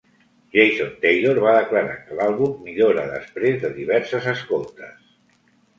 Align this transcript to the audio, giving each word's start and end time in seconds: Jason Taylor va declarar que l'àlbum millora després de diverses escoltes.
Jason 0.53 0.95
Taylor 1.03 1.41
va 1.43 1.53
declarar 1.57 1.99
que 2.07 2.17
l'àlbum 2.21 2.57
millora 2.71 3.07
després 3.13 3.61
de 3.67 3.73
diverses 3.79 4.31
escoltes. 4.37 4.99